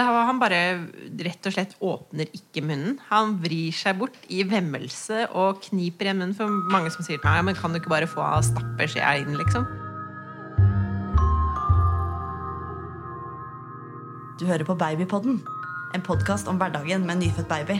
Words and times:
Det 0.00 0.06
har, 0.08 0.22
han 0.24 0.38
bare 0.40 0.58
rett 1.20 1.44
og 1.44 1.52
slett 1.52 1.74
åpner 1.84 2.30
ikke 2.32 2.62
munnen. 2.64 2.94
Han 3.10 3.34
vrir 3.42 3.74
seg 3.76 3.98
bort 4.00 4.14
i 4.32 4.38
vemmelse 4.48 5.26
og 5.36 5.58
kniper 5.66 6.08
igjen 6.08 6.22
munnen. 6.22 6.32
For 6.38 6.48
mange 6.72 6.88
som 6.94 7.04
sier 7.04 7.20
til 7.20 7.28
meg 7.28 7.36
ja, 7.36 7.44
men 7.44 7.58
kan 7.58 7.74
du 7.74 7.76
ikke 7.82 7.92
bare 7.92 8.08
få 8.08 8.24
stappe 8.46 8.86
skjea 8.88 9.10
inn, 9.20 9.36
liksom. 9.36 9.66
Du 14.40 14.46
hører 14.48 14.64
på 14.64 14.78
Babypodden, 14.80 15.42
en 15.92 16.06
podkast 16.08 16.48
om 16.48 16.56
hverdagen 16.56 17.04
med 17.04 17.18
en 17.18 17.22
nyfødt 17.26 17.52
baby. 17.52 17.76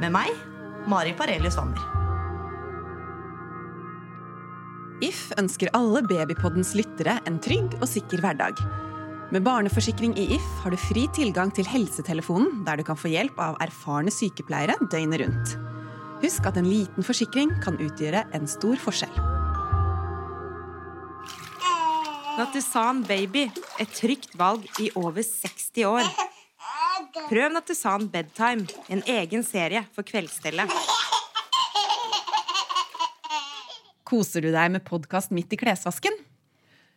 Med 0.00 0.16
meg, 0.16 0.32
Mari 0.88 1.12
Parelius 1.20 1.60
Wammer. 1.60 1.84
If 5.04 5.26
ønsker 5.36 5.68
alle 5.76 6.00
Babypoddens 6.08 6.72
lyttere 6.80 7.20
en 7.28 7.36
trygg 7.44 7.76
og 7.82 7.90
sikker 7.92 8.24
hverdag. 8.24 8.64
Med 9.34 9.42
barneforsikring 9.42 10.12
i 10.18 10.24
If 10.36 10.44
har 10.62 10.70
du 10.70 10.76
fri 10.78 11.08
tilgang 11.10 11.50
til 11.50 11.66
helsetelefonen, 11.66 12.60
der 12.66 12.78
du 12.78 12.84
kan 12.86 12.98
få 12.98 13.10
hjelp 13.10 13.40
av 13.42 13.56
erfarne 13.64 14.12
sykepleiere 14.14 14.76
døgnet 14.92 15.18
rundt. 15.24 15.54
Husk 16.22 16.46
at 16.46 16.60
en 16.60 16.68
liten 16.70 17.02
forsikring 17.02 17.50
kan 17.64 17.74
utgjøre 17.82 18.22
en 18.38 18.46
stor 18.46 18.78
forskjell. 18.78 19.16
Natusan 22.36 23.02
Baby, 23.08 23.48
et 23.82 23.98
trygt 23.98 24.38
valg 24.38 24.68
i 24.78 24.92
over 24.94 25.26
60 25.26 25.82
år. 25.90 26.06
Prøv 27.26 27.50
Natusan 27.50 28.06
Bedtime, 28.12 28.68
en 28.86 29.02
egen 29.10 29.42
serie 29.42 29.82
for 29.96 30.06
kveldsstellet. 30.06 30.70
Koser 34.06 34.46
du 34.46 34.52
deg 34.54 34.70
med 34.78 34.86
podkast 34.86 35.34
midt 35.34 35.50
i 35.50 35.58
klesvasken? 35.58 36.14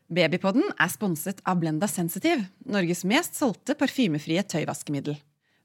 Babypodden 0.09 0.71
er 0.73 0.89
sponset 0.89 1.41
av 1.45 1.59
Blenda 1.61 1.85
Sensitive, 1.89 2.47
Norges 2.65 3.03
mest 3.05 3.35
solgte 3.37 3.75
parfymefrie 3.77 4.41
tøyvaskemiddel. 4.41 5.19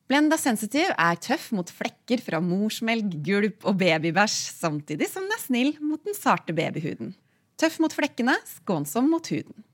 Blenda 0.04 0.36
Sensitive 0.36 0.92
er 1.00 1.16
tøff 1.16 1.46
mot 1.56 1.70
flekker 1.72 2.20
fra 2.20 2.42
morsmelk, 2.44 3.14
gulp 3.24 3.64
og 3.64 3.78
babybæsj, 3.80 4.36
samtidig 4.52 5.08
som 5.08 5.24
den 5.24 5.32
er 5.32 5.40
snill 5.40 5.72
mot 5.80 6.02
den 6.04 6.16
sarte 6.18 6.52
babyhuden. 6.52 7.14
Tøff 7.56 7.78
mot 7.80 7.96
flekkene, 7.96 8.36
skånsom 8.58 9.08
mot 9.14 9.32
huden. 9.32 9.64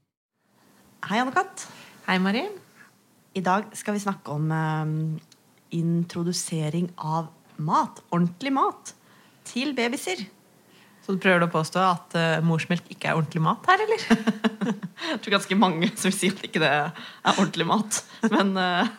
Hei, 1.08 1.18
Anne-Kat. 1.18 1.66
Hei, 2.06 2.20
Mari. 2.22 2.46
I 3.34 3.42
dag 3.42 3.72
skal 3.74 3.96
vi 3.96 4.04
snakke 4.04 4.36
om 4.36 4.50
eh, 4.54 4.94
introdusering 5.80 6.92
av 6.94 7.32
mat. 7.58 8.04
Ordentlig 8.14 8.54
mat. 8.54 8.94
Til 9.50 9.74
babyer. 9.74 10.28
Så 11.04 11.16
du 11.16 11.22
prøver 11.22 11.46
å 11.46 11.50
påstå 11.52 11.82
at 11.82 12.16
uh, 12.18 12.42
morsmelk 12.44 12.90
ikke 12.92 13.10
er 13.10 13.18
ordentlig 13.18 13.42
mat 13.44 13.64
her, 13.70 13.84
eller? 13.86 14.02
Jeg 15.10 15.22
tror 15.24 15.36
ganske 15.38 15.58
mange 15.58 15.88
som 15.94 16.10
vil 16.10 16.16
si 16.16 16.32
at 16.32 16.42
ikke 16.46 16.62
det 16.62 16.70
er 16.70 17.30
ordentlig 17.36 17.66
mat. 17.70 18.02
Men 18.28 18.52
uh, 18.58 18.90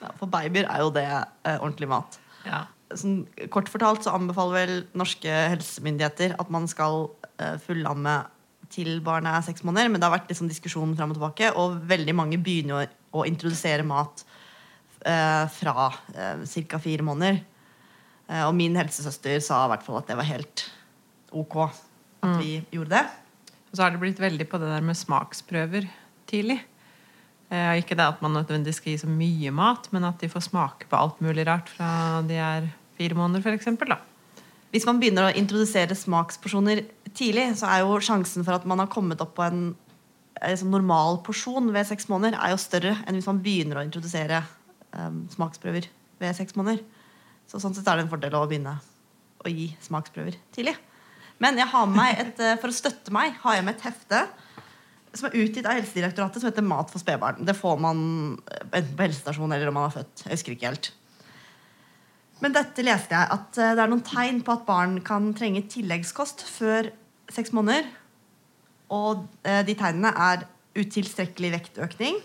ja, 0.00 0.12
for 0.20 0.28
babyer 0.30 0.68
er 0.68 0.84
jo 0.84 0.92
det 0.94 1.06
uh, 1.08 1.56
ordentlig 1.56 1.88
mat. 1.90 2.20
Ja. 2.44 2.66
Sånn, 2.90 3.22
kort 3.54 3.70
fortalt 3.70 4.04
så 4.04 4.12
anbefaler 4.16 4.56
vel 4.58 4.76
norske 4.98 5.30
helsemyndigheter 5.54 6.36
at 6.42 6.52
man 6.52 6.68
skal 6.70 7.08
uh, 7.08 7.56
fullamme 7.64 8.20
til 8.70 9.00
barnet 9.04 9.34
er 9.34 9.46
seks 9.48 9.64
måneder. 9.66 9.90
Men 9.90 10.00
det 10.00 10.08
har 10.08 10.16
vært 10.16 10.30
liksom 10.30 10.50
diskusjon 10.50 10.94
fram 10.98 11.12
og 11.12 11.18
tilbake, 11.18 11.52
og 11.58 11.80
veldig 11.90 12.16
mange 12.16 12.40
begynner 12.40 12.78
å, 12.78 13.20
å 13.20 13.26
introdusere 13.28 13.86
mat 13.86 14.24
eh, 15.04 15.46
fra 15.56 15.88
uh, 15.90 16.44
ca. 16.70 16.82
fire 16.82 17.06
måneder. 17.06 17.40
Eh, 18.28 18.44
og 18.46 18.54
min 18.56 18.78
helsesøster 18.78 19.40
sa 19.44 19.64
i 19.64 19.72
hvert 19.72 19.86
fall 19.86 20.00
at 20.00 20.10
det 20.10 20.18
var 20.20 20.28
helt 20.28 20.66
ok 21.30 21.56
at 21.64 22.36
vi 22.40 22.58
gjorde 22.72 22.98
det. 22.98 23.06
Og 23.70 23.76
så 23.76 23.84
har 23.84 23.94
det 23.94 24.02
blitt 24.02 24.20
veldig 24.20 24.46
på 24.50 24.58
det 24.60 24.68
der 24.70 24.84
med 24.84 24.98
smaksprøver 24.98 25.86
tidlig. 26.30 26.58
Eh, 27.50 27.80
ikke 27.80 27.96
det 27.98 28.06
at 28.06 28.22
man 28.22 28.34
nødvendigvis 28.38 28.78
skal 28.82 28.92
gi 28.94 29.02
så 29.02 29.10
mye 29.10 29.50
mat, 29.54 29.88
men 29.94 30.06
at 30.06 30.20
de 30.22 30.30
får 30.30 30.48
smake 30.50 30.90
på 30.90 30.98
alt 30.98 31.20
mulig 31.24 31.46
rart 31.48 31.70
fra 31.72 32.22
de 32.26 32.38
er 32.38 32.68
fire 32.98 33.16
måneder, 33.18 33.86
da. 33.88 33.98
Hvis 34.70 34.86
man 34.86 35.00
begynner 35.02 35.26
å 35.26 35.34
introdusere 35.34 35.96
smaksporsjoner 35.98 36.84
tidlig, 37.16 37.48
så 37.58 37.66
er 37.66 37.82
jo 37.82 37.98
sjansen 38.04 38.46
for 38.46 38.54
at 38.54 38.66
man 38.70 38.78
har 38.78 38.90
kommet 38.92 39.22
opp 39.22 39.34
på 39.38 39.46
en 39.46 39.72
sånn 40.38 40.70
normal 40.70 41.18
porsjon 41.26 41.72
ved 41.74 41.88
seks 41.88 42.06
måneder, 42.10 42.38
er 42.38 42.54
jo 42.54 42.60
større 42.60 42.94
enn 43.04 43.18
hvis 43.18 43.28
man 43.28 43.42
begynner 43.42 43.80
å 43.80 43.84
introdusere 43.84 44.44
um, 44.94 45.24
smaksprøver 45.32 45.88
ved 46.22 46.38
seks 46.38 46.54
måneder. 46.58 46.84
Så 47.50 47.58
sånn 47.58 47.74
sett 47.74 47.88
er 47.90 47.98
det 47.98 48.06
en 48.06 48.12
fordel 48.12 48.36
å 48.38 48.46
begynne 48.46 48.76
å 49.42 49.50
gi 49.50 49.72
smaksprøver 49.82 50.38
tidlig. 50.54 50.76
Men 51.40 51.56
jeg 51.56 51.70
har 51.72 51.88
med 51.88 52.20
et, 52.20 52.40
eh, 52.44 52.58
for 52.60 52.68
å 52.68 52.76
støtte 52.76 53.12
meg 53.14 53.38
har 53.42 53.56
jeg 53.56 53.66
med 53.66 53.78
et 53.78 53.88
hefte 53.88 54.24
som 55.16 55.26
er 55.26 55.40
utgitt 55.40 55.66
av 55.66 55.74
Helsedirektoratet, 55.74 56.38
som 56.38 56.50
heter 56.50 56.66
Mat 56.66 56.92
for 56.92 57.02
spedbarn. 57.02 57.40
Det 57.46 57.56
får 57.56 57.80
man 57.82 58.02
eh, 58.44 58.66
enten 58.68 58.96
på 58.96 59.06
helsestasjon 59.06 59.54
eller 59.56 59.70
om 59.70 59.78
man 59.80 59.88
er 59.88 59.96
født. 59.96 60.26
Jeg 60.26 60.36
husker 60.36 60.54
ikke 60.54 60.68
helt. 60.68 60.90
Men 62.40 62.54
dette 62.56 62.84
leste 62.84 63.16
jeg 63.16 63.32
at 63.36 63.60
eh, 63.60 63.72
det 63.72 63.84
er 63.84 63.92
noen 63.92 64.04
tegn 64.06 64.42
på 64.44 64.54
at 64.54 64.68
barn 64.68 65.00
kan 65.06 65.32
trenge 65.36 65.64
tilleggskost 65.72 66.44
før 66.52 66.92
seks 67.32 67.54
måneder. 67.56 67.88
Og 68.90 69.22
de 69.46 69.74
tegnene 69.78 70.10
er 70.18 70.40
utilstrekkelig 70.74 71.52
vektøkning, 71.54 72.16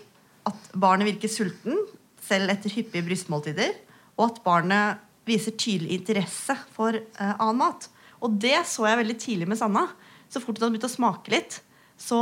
at 0.50 0.64
barnet 0.74 1.06
virker 1.06 1.30
sulten 1.30 1.78
selv 2.26 2.50
etter 2.50 2.74
hyppige 2.74 3.06
brystmåltider, 3.06 3.70
og 4.18 4.24
at 4.24 4.40
barnet 4.42 5.04
viser 5.30 5.54
tydelig 5.54 6.00
interesse 6.00 6.56
for 6.74 6.98
annen 7.22 7.60
mat. 7.60 7.86
Og 8.24 8.36
det 8.42 8.58
så 8.68 8.86
jeg 8.88 9.00
veldig 9.02 9.16
tidlig 9.20 9.48
med 9.50 9.58
Sanna. 9.60 9.86
Så 10.32 10.42
fort 10.42 10.56
hun 10.58 10.66
hadde 10.66 10.76
begynt 10.76 10.88
å 10.88 10.92
smake 10.92 11.32
litt, 11.32 11.60
så 12.00 12.20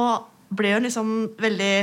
ble 0.54 0.74
hun 0.76 0.84
liksom 0.86 1.12
veldig 1.40 1.74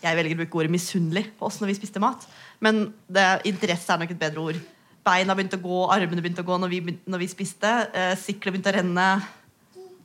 Jeg 0.00 0.16
velger 0.16 0.36
å 0.36 0.40
bruke 0.40 0.58
ordet 0.62 0.72
misunnelig 0.72 1.26
på 1.36 1.44
oss 1.44 1.58
når 1.60 1.70
vi 1.70 1.76
spiste 1.76 2.00
mat. 2.00 2.22
Men 2.64 2.86
det, 3.04 3.24
interesse 3.50 3.92
er 3.92 4.00
nok 4.00 4.14
et 4.14 4.20
bedre 4.22 4.44
ord. 4.48 4.60
Beina 5.04 5.34
begynte 5.36 5.58
å 5.58 5.64
gå, 5.64 5.80
armene 5.92 6.24
begynte 6.24 6.40
å 6.40 6.48
gå 6.48 6.56
når 6.56 6.72
vi, 6.72 6.78
når 7.04 7.20
vi 7.20 7.28
spiste. 7.28 7.68
Eh, 7.92 8.14
Siklet 8.16 8.54
begynte 8.54 8.72
å 8.72 8.78
renne. 8.78 9.06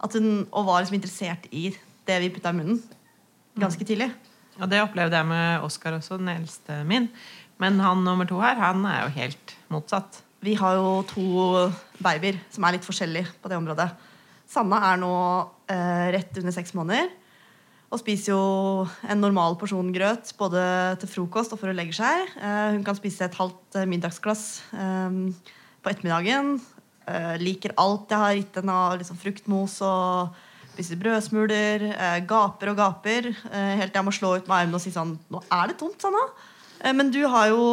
At 0.04 0.18
hun, 0.20 0.44
og 0.52 0.68
var 0.68 0.84
liksom 0.84 0.98
interessert 1.00 1.48
i 1.56 1.70
det 2.08 2.20
vi 2.26 2.32
putta 2.36 2.52
i 2.52 2.60
munnen. 2.60 2.82
Ganske 3.56 3.88
tidlig. 3.88 4.10
Og 4.60 4.68
det 4.72 4.84
opplevde 4.84 5.16
jeg 5.16 5.28
med 5.32 5.64
Oskar 5.64 5.96
også, 5.96 6.20
den 6.20 6.34
eldste 6.36 6.82
min. 6.88 7.08
Men 7.64 7.80
han 7.80 8.04
nummer 8.04 8.28
to 8.28 8.44
her, 8.44 8.60
han 8.60 8.84
er 8.88 9.06
jo 9.06 9.16
helt 9.16 9.56
motsatt. 9.72 10.25
Vi 10.46 10.54
har 10.60 10.78
jo 10.78 10.90
to 11.10 11.26
babyer 12.04 12.38
som 12.54 12.66
er 12.68 12.78
litt 12.78 12.86
forskjellige 12.86 13.32
på 13.42 13.50
det 13.50 13.58
området. 13.58 13.88
Sanna 14.46 14.82
er 14.92 15.00
nå 15.02 15.14
eh, 15.74 16.10
rett 16.14 16.38
under 16.38 16.54
seks 16.54 16.76
måneder 16.78 17.10
og 17.94 18.02
spiser 18.02 18.34
jo 18.34 18.86
en 19.08 19.22
normal 19.22 19.56
porsjon 19.60 19.92
grøt 19.96 20.34
både 20.40 20.62
til 21.02 21.12
frokost 21.12 21.54
og 21.54 21.62
for 21.62 21.72
å 21.72 21.76
legge 21.76 21.96
seg. 21.98 22.32
Eh, 22.36 22.76
hun 22.76 22.84
kan 22.86 22.98
spise 22.98 23.28
et 23.28 23.38
halvt 23.38 23.80
eh, 23.80 23.88
middagsglass 23.90 24.46
eh, 24.76 25.20
på 25.82 25.92
ettermiddagen. 25.92 26.58
Eh, 27.06 27.36
liker 27.42 27.76
alt 27.82 28.12
jeg 28.12 28.24
har 28.24 28.38
gitt 28.40 28.60
henne 28.60 28.76
av 28.86 28.98
liksom 29.00 29.20
fruktmos 29.22 29.78
og 29.86 30.36
spiser 30.74 31.00
brødsmuler. 31.00 31.88
eh, 31.94 32.20
gaper 32.28 32.74
og 32.74 32.82
gaper. 32.82 33.32
helt 33.54 33.94
til 33.94 34.02
jeg 34.02 34.10
må 34.10 34.16
slå 34.18 34.36
ut 34.36 34.50
med 34.50 34.58
armene 34.60 34.82
og 34.82 34.84
si 34.84 34.94
sånn 34.94 35.16
Nå 35.32 35.42
er 35.48 35.72
det 35.72 35.80
tomt, 35.80 36.02
Sanna. 36.02 36.26
Men 36.94 37.10
du 37.10 37.24
har 37.32 37.48
jo 37.54 37.64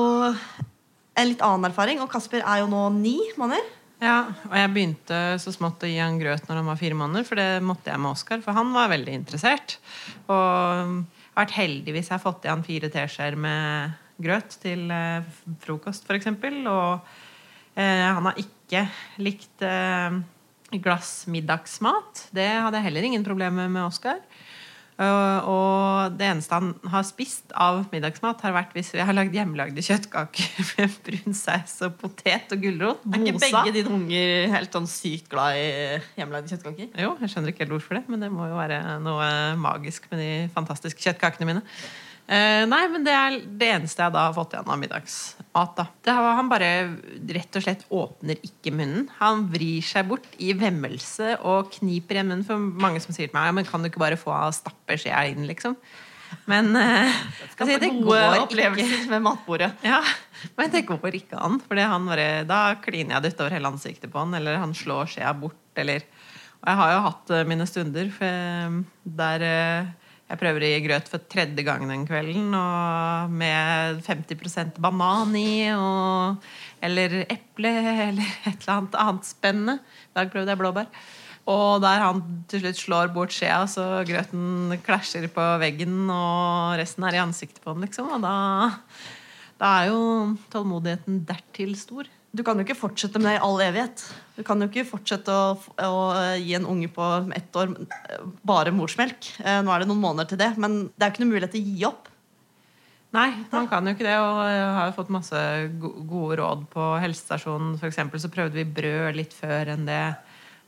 en 1.18 1.28
litt 1.28 1.44
annen 1.44 1.68
erfaring, 1.68 2.00
og 2.02 2.10
Kasper 2.12 2.42
er 2.42 2.62
jo 2.62 2.68
nå 2.72 2.86
ni 2.96 3.18
måneder. 3.40 3.64
Ja, 4.02 4.32
og 4.48 4.54
jeg 4.58 4.70
begynte 4.74 5.18
så 5.38 5.52
smått 5.54 5.84
å 5.86 5.90
gi 5.90 6.00
han 6.00 6.18
grøt 6.18 6.48
når 6.48 6.58
han 6.58 6.70
var 6.72 6.78
fire 6.80 6.96
måneder, 6.98 7.26
for 7.28 7.38
det 7.38 7.62
måtte 7.62 7.92
jeg 7.92 8.02
med 8.02 8.16
Oskar, 8.16 8.40
for 8.42 8.56
han 8.56 8.72
var 8.74 8.90
veldig 8.90 9.14
interessert. 9.14 9.76
Og 10.26 11.04
har 11.32 11.44
vært 11.44 11.54
heldig 11.60 11.94
hvis 11.94 12.10
jeg 12.10 12.16
har 12.16 12.24
fått 12.24 12.48
i 12.48 12.50
han 12.50 12.64
fire 12.66 12.90
teskjeer 12.92 13.38
med 13.38 13.94
grøt 14.22 14.56
til 14.62 14.90
eh, 14.92 15.28
frokost, 15.62 16.08
f.eks. 16.08 16.28
Og 16.32 17.12
eh, 17.78 18.02
han 18.08 18.26
har 18.26 18.40
ikke 18.42 18.84
likt 19.22 19.64
eh, 19.66 20.18
glass 20.82 21.14
middagsmat. 21.30 22.26
Det 22.34 22.48
hadde 22.48 22.80
jeg 22.80 22.88
heller 22.88 23.08
ingen 23.08 23.26
problemer 23.26 23.70
med 23.70 23.86
Oskar. 23.86 24.18
Uh, 25.02 25.48
og 25.50 26.14
det 26.18 26.28
eneste 26.28 26.54
han 26.54 26.68
har 26.92 27.02
spist 27.06 27.50
av 27.58 27.80
middagsmat, 27.90 28.42
har 28.44 28.54
vært 28.54 28.76
hvis 28.76 28.92
vi 28.94 29.02
har 29.02 29.16
lagd 29.16 29.34
hjemmelagde 29.34 29.82
kjøttkaker 29.82 30.60
med 30.76 30.94
brun 31.06 31.36
saus 31.36 31.74
og 31.88 31.96
potet 31.98 32.54
og 32.54 32.62
gulrot. 32.62 33.02
Er 33.10 33.24
ikke 33.24 33.42
begge 33.42 33.74
dine 33.78 33.96
unger 33.96 34.54
helt 34.54 34.78
sånn 34.78 34.86
sykt 34.90 35.26
glad 35.32 35.58
i 35.58 35.66
hjemmelagde 36.20 36.54
kjøttkaker? 36.54 36.92
Jo, 37.02 37.16
jeg 37.18 37.34
skjønner 37.34 37.54
ikke 37.54 37.64
helt 37.64 37.76
hvorfor 37.76 37.98
det, 37.98 38.04
men 38.12 38.22
det 38.22 38.30
må 38.34 38.46
jo 38.52 38.60
være 38.60 38.80
noe 39.02 39.28
magisk 39.58 40.06
med 40.12 40.22
de 40.22 40.32
fantastiske 40.54 41.02
kjøttkakene 41.02 41.50
mine. 41.50 41.66
Eh, 42.30 42.62
nei, 42.70 42.82
men 42.92 43.02
det 43.04 43.12
er 43.12 43.38
det 43.42 43.68
eneste 43.74 44.04
jeg 44.04 44.14
da 44.14 44.28
har 44.28 44.36
fått 44.36 44.54
igjen 44.54 44.70
av 44.70 44.78
middagsmat. 44.78 45.72
da. 45.76 45.86
Det 46.06 46.14
har, 46.14 46.28
han 46.38 46.50
bare 46.52 46.70
rett 47.34 47.58
og 47.58 47.64
slett 47.64 47.82
åpner 47.90 48.38
ikke 48.46 48.72
munnen. 48.74 49.08
Han 49.18 49.48
vrir 49.52 49.82
seg 49.84 50.06
bort 50.08 50.28
i 50.38 50.52
vemmelse 50.56 51.34
og 51.40 51.72
kniper 51.74 52.20
igjen 52.20 52.30
munnen. 52.30 52.46
For 52.46 52.56
mange 52.86 53.02
som 53.02 53.14
sier 53.14 53.28
til 53.28 53.36
meg 53.36 53.50
ja, 53.50 53.58
men 53.58 53.68
kan 53.68 53.82
du 53.82 53.90
ikke 53.90 54.04
bare 54.04 54.20
få 54.20 54.36
stappe 54.54 54.98
skjea 55.00 55.26
inn, 55.32 55.44
liksom. 55.50 55.76
Men 56.48 56.70
eh, 56.78 57.12
Skal 57.52 57.66
altså, 57.66 57.74
få 57.74 57.80
det 57.82 57.90
gode 57.98 58.20
går 58.22 58.44
opplevelser 58.46 59.08
med 59.12 59.24
matbordet. 59.26 59.72
Ja, 59.84 60.00
men 60.56 60.70
det 60.72 60.86
går 60.88 61.18
ikke 61.18 61.40
an. 61.42 61.58
For 61.66 61.78
da 62.48 62.62
kliner 62.84 63.18
jeg 63.18 63.26
det 63.26 63.34
utover 63.34 63.58
hele 63.58 63.72
ansiktet 63.74 64.12
på 64.12 64.22
han, 64.22 64.32
eller 64.38 64.62
han 64.62 64.72
slår 64.76 65.10
skjea 65.16 65.34
bort, 65.36 65.60
eller 65.76 66.06
Og 66.62 66.70
jeg 66.70 66.78
har 66.78 66.92
jo 66.94 67.02
hatt 67.08 67.34
eh, 67.34 67.48
mine 67.50 67.66
stunder 67.66 68.08
for, 68.14 68.80
der 69.20 69.44
eh, 69.50 69.92
Jeg 70.32 70.40
prøver 70.40 70.64
å 70.64 70.68
gi 70.70 70.84
grøt 70.86 71.10
for 71.12 71.20
tredje 71.28 71.60
gang 71.66 71.82
den 71.84 72.06
kvelden, 72.08 72.54
og 72.56 73.32
med 73.36 73.98
50 74.06 74.78
banan 74.80 75.34
i, 75.36 75.68
og, 75.76 76.46
eller 76.80 77.18
eple, 77.26 77.72
eller 78.08 78.30
et 78.48 78.54
eller 78.54 78.72
annet 78.78 78.96
annet 79.02 79.28
spennende. 79.28 79.74
I 80.08 80.16
dag 80.16 80.32
prøvde 80.32 80.54
jeg 80.54 80.60
blåbær. 80.62 80.88
Og 81.52 81.82
der 81.84 82.00
han 82.00 82.22
til 82.48 82.62
slutt 82.62 82.80
slår 82.80 83.12
bort 83.12 83.36
skjea, 83.36 83.60
så 83.68 83.84
grøten 84.08 84.72
klasjer 84.86 85.28
på 85.34 85.46
veggen, 85.60 86.06
og 86.08 86.78
resten 86.80 87.04
er 87.04 87.18
i 87.18 87.22
ansiktet 87.26 87.60
på 87.60 87.74
han, 87.74 87.84
liksom. 87.84 88.08
Og 88.16 88.24
da, 88.24 88.34
da 89.60 89.76
er 89.82 89.92
jo 89.92 90.02
tålmodigheten 90.54 91.26
dertil 91.28 91.76
stor. 91.76 92.08
Du 92.32 92.40
kan 92.46 92.56
jo 92.56 92.64
ikke 92.64 92.78
fortsette 92.78 93.20
med 93.20 93.28
det 93.28 93.34
i 93.36 93.42
all 93.44 93.60
evighet. 93.60 94.02
Du 94.38 94.40
kan 94.46 94.60
jo 94.62 94.70
ikke 94.70 94.86
fortsette 94.88 95.32
å, 95.32 95.56
å 95.84 95.98
gi 96.40 96.54
en 96.56 96.68
unge 96.68 96.88
på 96.92 97.08
ett 97.36 97.58
år 97.60 97.74
bare 98.48 98.72
morsmelk. 98.72 99.28
Eh, 99.44 99.60
nå 99.60 99.72
er 99.74 99.82
det 99.82 99.90
noen 99.90 100.00
måneder 100.00 100.30
til 100.30 100.40
det, 100.40 100.54
men 100.56 100.86
det 100.96 101.04
er 101.04 101.12
ikke 101.12 101.26
noe 101.26 101.32
mulighet 101.34 101.52
til 101.52 101.60
å 101.60 101.74
gi 101.74 101.84
opp. 101.90 102.08
Nei, 103.12 103.28
man 103.52 103.68
kan 103.68 103.84
jo 103.84 103.92
ikke 103.92 104.06
det. 104.06 104.16
Og 104.16 104.40
jeg 104.48 104.70
har 104.78 104.88
jo 104.88 104.96
fått 104.96 105.12
masse 105.12 105.42
gode 106.08 106.38
råd 106.40 106.64
på 106.72 106.86
helsestasjonen. 107.02 107.76
For 107.80 107.92
eksempel 107.92 108.22
så 108.22 108.32
prøvde 108.32 108.56
vi 108.62 108.68
brød 108.80 109.18
litt 109.18 109.36
før 109.36 109.74
enn 109.74 109.84
det 109.84 110.00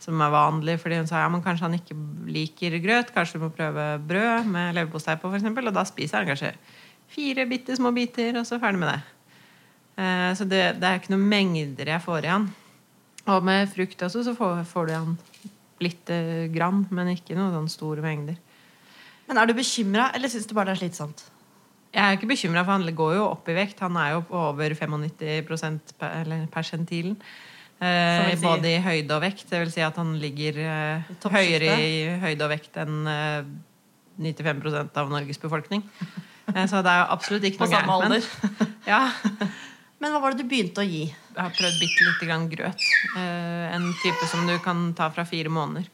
som 0.04 0.20
er 0.20 0.34
vanlig. 0.34 0.76
Fordi 0.82 1.00
hun 1.00 1.08
sa 1.08 1.24
ja, 1.24 1.32
men 1.32 1.44
kanskje 1.44 1.64
han 1.70 1.78
ikke 1.78 1.96
liker 2.28 2.76
grøt. 2.84 3.14
Kanskje 3.16 3.40
du 3.40 3.46
må 3.46 3.52
prøve 3.56 3.94
brød 4.04 4.52
med 4.52 4.76
leverpostei 4.76 5.16
på, 5.16 5.32
f.eks. 5.32 5.48
Og 5.48 5.72
da 5.72 5.88
spiser 5.88 6.20
han 6.20 6.28
kanskje 6.34 6.52
fire 7.14 7.48
bitte 7.48 7.80
små 7.80 7.94
biter, 7.96 8.36
og 8.36 8.44
så 8.48 8.60
ferdig 8.60 8.84
med 8.84 8.92
det. 8.92 9.00
Eh, 9.94 10.30
så 10.34 10.46
det, 10.48 10.62
det, 10.80 10.88
er 10.88 11.00
ikke 11.00 11.14
noen 11.14 11.28
mengder 11.30 11.92
jeg 11.94 12.04
får 12.04 12.28
igjen. 12.28 12.48
Og 13.24 13.46
med 13.46 13.70
frukt 13.72 14.02
også 14.04 14.24
så 14.26 14.34
får, 14.36 14.64
får 14.68 14.88
du 14.88 14.94
igjen 14.94 15.14
lite 15.84 16.18
grann, 16.54 16.84
men 16.94 17.14
ikke 17.14 17.36
noen 17.36 17.54
sånn 17.54 17.70
store 17.72 18.04
mengder. 18.04 18.36
Men 19.28 19.40
er 19.40 19.48
du 19.48 19.54
bekymra, 19.56 20.10
eller 20.16 20.30
syns 20.32 20.46
du 20.48 20.54
bare 20.56 20.72
det 20.72 20.76
er 20.76 20.82
slitsomt? 20.84 21.24
Jeg 21.94 22.02
er 22.02 22.16
ikke 22.16 22.28
bekymra, 22.32 22.64
for 22.66 22.74
han 22.74 22.96
går 22.98 23.16
jo 23.16 23.26
opp 23.28 23.48
i 23.48 23.56
vekt. 23.56 23.82
Han 23.84 23.96
er 24.00 24.16
jo 24.16 24.24
på 24.26 24.38
over 24.50 24.74
95 24.74 25.94
per, 26.00 26.32
persentilen. 26.52 27.14
Eh, 27.84 28.34
både 28.42 28.72
i 28.72 28.80
høyde 28.82 29.14
og 29.14 29.22
vekt. 29.22 29.46
Det 29.50 29.60
vil 29.62 29.70
si 29.72 29.82
at 29.84 29.96
han 30.00 30.14
ligger 30.18 30.58
eh, 30.64 31.14
høyere 31.30 31.78
i 31.78 31.94
høyde 32.22 32.46
og 32.46 32.50
vekt 32.50 32.78
enn 32.82 33.06
eh, 33.10 33.46
95% 34.18 35.00
av 35.00 35.12
Norges 35.12 35.42
befolkning. 35.42 35.86
Eh, 36.44 36.66
så 36.68 36.82
det 36.84 36.90
er 36.92 36.98
jo 37.00 37.04
absolutt 37.14 37.44
ikke 37.48 37.64
noe 37.64 37.70
gærent. 37.72 37.86
På 37.88 37.94
samme 38.02 38.18
alder. 38.20 38.74
ja. 38.84 38.98
Men 40.02 40.12
hva 40.12 40.20
var 40.22 40.34
det 40.34 40.42
du 40.42 40.50
begynte 40.50 40.82
å 40.82 40.86
gi? 40.86 41.06
Jeg 41.06 41.38
har 41.38 41.54
prøvd 41.54 41.80
bitte 41.80 42.06
lite 42.06 42.28
grann 42.28 42.46
grøt. 42.50 42.86
Eh, 43.16 43.74
en 43.74 43.86
type 44.02 44.28
som 44.30 44.46
du 44.48 44.54
kan 44.64 44.88
ta 44.96 45.08
fra 45.14 45.24
fire 45.28 45.52
måneder. 45.52 45.86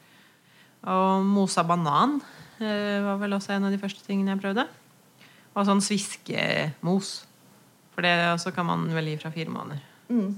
Og 0.91 1.25
mosa 1.27 1.63
banan 1.67 2.17
eh, 2.59 2.97
var 3.05 3.19
vel 3.21 3.37
også 3.37 3.55
en 3.55 3.69
av 3.69 3.73
de 3.73 3.79
første 3.81 4.03
tingene 4.05 4.33
jeg 4.33 4.41
prøvde. 4.41 4.65
Og 5.53 5.67
sånn 5.67 5.83
sviskemos. 5.85 7.13
For 7.93 8.07
det 8.07 8.15
også 8.31 8.53
kan 8.55 8.69
man 8.69 8.87
vel 8.95 9.11
gi 9.11 9.19
fra 9.21 9.33
fire 9.33 9.53
måneder. 9.53 9.85
Mm. 10.11 10.33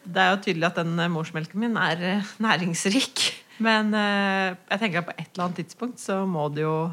Det 0.00 0.22
er 0.22 0.32
jo 0.32 0.42
tydelig 0.46 0.70
at 0.70 0.80
den 0.80 0.96
eh, 0.96 1.12
morsmelken 1.12 1.60
min 1.60 1.78
er 1.80 2.22
næringsrik. 2.46 3.26
Men 3.60 3.92
jeg 3.92 4.80
tenker 4.80 5.02
at 5.02 5.08
på 5.10 5.16
et 5.18 5.26
eller 5.34 5.44
annet 5.44 5.58
tidspunkt 5.60 6.00
så 6.00 6.22
må 6.24 6.46
det 6.48 6.64
jo 6.64 6.88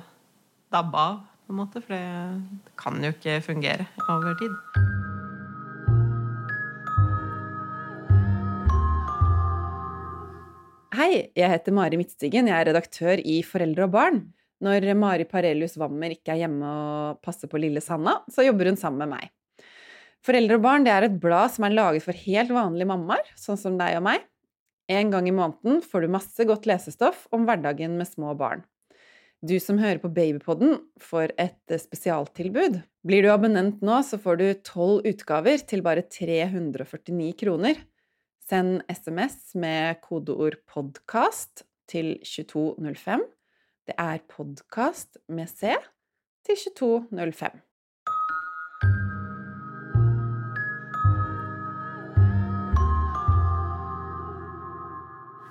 dabbe 0.67 0.99
av. 0.99 1.21
på 1.47 1.55
en 1.55 1.61
måte, 1.61 1.79
For 1.79 1.95
det 1.95 2.67
kan 2.75 2.99
jo 2.99 3.15
ikke 3.15 3.39
fungere 3.45 3.87
over 4.09 4.35
tid. 4.35 4.96
Hei, 10.97 11.27
jeg 11.37 11.51
heter 11.51 11.75
Mari 11.77 11.97
Midtstigen. 11.99 12.47
Jeg 12.49 12.57
er 12.57 12.71
redaktør 12.71 13.19
i 13.21 13.35
Foreldre 13.45 13.85
og 13.85 13.91
barn. 13.93 14.15
Når 14.65 14.81
Mari 14.97 15.27
Parelius 15.29 15.75
Wammer 15.77 16.15
ikke 16.15 16.31
er 16.33 16.39
hjemme 16.39 16.65
og 16.65 17.19
passer 17.21 17.51
på 17.51 17.59
lille 17.61 17.83
Sanna, 17.85 18.15
så 18.33 18.41
jobber 18.41 18.71
hun 18.71 18.79
sammen 18.81 19.03
med 19.03 19.11
meg. 19.11 19.67
Foreldre 20.25 20.57
og 20.57 20.63
barn 20.63 20.87
er 20.89 21.05
et 21.05 21.19
blad 21.21 21.53
som 21.53 21.67
er 21.67 21.75
laget 21.75 22.01
for 22.01 22.17
helt 22.17 22.49
vanlige 22.55 22.89
mammaer, 22.89 23.29
sånn 23.37 23.59
som 23.61 23.77
deg 23.77 23.99
og 23.99 24.07
meg. 24.07 24.25
En 24.89 25.13
gang 25.13 25.29
i 25.29 25.35
måneden 25.37 25.83
får 25.85 26.07
du 26.07 26.15
masse 26.15 26.47
godt 26.49 26.65
lesestoff 26.65 27.27
om 27.29 27.45
hverdagen 27.45 27.93
med 27.99 28.09
små 28.09 28.33
barn. 28.39 28.65
Du 29.45 29.53
som 29.61 29.77
hører 29.77 30.01
på 30.01 30.09
Babypodden, 30.09 30.79
får 30.97 31.35
et 31.37 31.77
spesialtilbud. 31.83 32.81
Blir 33.05 33.21
du 33.21 33.29
abonnent 33.35 33.85
nå, 33.85 33.99
så 34.01 34.17
får 34.17 34.41
du 34.41 34.47
tolv 34.65 35.05
utgaver 35.05 35.61
til 35.61 35.85
bare 35.85 36.07
349 36.09 37.37
kroner. 37.43 37.85
Send 38.47 38.85
SMS 38.87 39.55
med 39.59 39.97
kodeord 39.99 40.55
'podkast' 40.63 41.65
til 41.91 42.13
2205. 42.23 43.19
Det 43.87 43.95
er 43.97 44.19
'podkast' 44.23 45.19
med 45.27 45.47
C 45.51 45.75
til 46.47 46.55
2205. 46.55 47.51